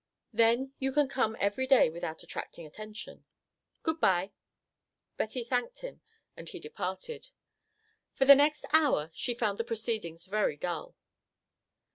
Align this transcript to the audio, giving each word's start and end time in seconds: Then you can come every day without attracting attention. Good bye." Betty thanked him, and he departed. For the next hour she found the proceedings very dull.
Then 0.33 0.73
you 0.79 0.91
can 0.93 1.07
come 1.07 1.37
every 1.39 1.67
day 1.67 1.91
without 1.91 2.23
attracting 2.23 2.65
attention. 2.65 3.23
Good 3.83 3.99
bye." 4.01 4.31
Betty 5.15 5.43
thanked 5.43 5.81
him, 5.81 6.01
and 6.35 6.49
he 6.49 6.59
departed. 6.59 7.29
For 8.15 8.25
the 8.25 8.33
next 8.33 8.65
hour 8.73 9.11
she 9.13 9.35
found 9.35 9.59
the 9.59 9.63
proceedings 9.63 10.25
very 10.25 10.57
dull. 10.57 10.95